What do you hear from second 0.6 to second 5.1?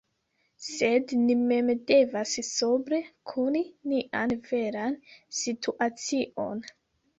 Sed ni mem devas sobre koni nian veran